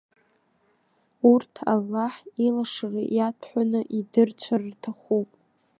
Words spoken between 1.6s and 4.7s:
Аллаҳ илашара иаҭәҳәаны идырцәар